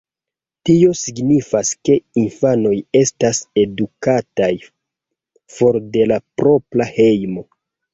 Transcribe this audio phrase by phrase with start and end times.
[0.69, 4.51] Tio signifas, ke infanoj estas edukataj
[5.61, 7.51] for de la propra hejmo.